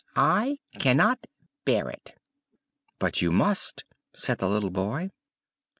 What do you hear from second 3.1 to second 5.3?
you must!" said the little boy.